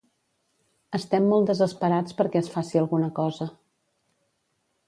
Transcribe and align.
Estem 0.99 1.27
molt 1.33 1.51
desesperats 1.51 2.17
perquè 2.21 2.41
es 2.43 2.51
faci 2.57 2.83
alguna 2.85 3.11
cosa. 3.23 3.51